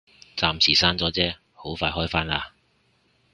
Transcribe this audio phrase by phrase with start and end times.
[0.35, 2.53] 暫時閂咗啫，好快開返啦